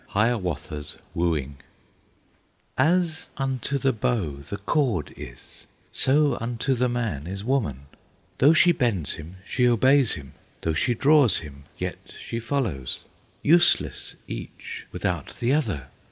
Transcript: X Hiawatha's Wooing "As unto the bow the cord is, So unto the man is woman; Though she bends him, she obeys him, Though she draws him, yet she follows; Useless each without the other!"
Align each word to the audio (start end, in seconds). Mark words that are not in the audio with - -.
X 0.05 0.11
Hiawatha's 0.13 0.97
Wooing 1.13 1.57
"As 2.75 3.27
unto 3.37 3.77
the 3.77 3.93
bow 3.93 4.37
the 4.37 4.57
cord 4.57 5.13
is, 5.15 5.67
So 5.91 6.39
unto 6.41 6.73
the 6.73 6.89
man 6.89 7.27
is 7.27 7.43
woman; 7.43 7.81
Though 8.39 8.53
she 8.53 8.71
bends 8.71 9.13
him, 9.13 9.37
she 9.45 9.67
obeys 9.67 10.13
him, 10.13 10.33
Though 10.61 10.73
she 10.73 10.95
draws 10.95 11.37
him, 11.37 11.65
yet 11.77 11.99
she 12.19 12.39
follows; 12.39 13.01
Useless 13.43 14.15
each 14.27 14.87
without 14.91 15.35
the 15.39 15.53
other!" 15.53 15.89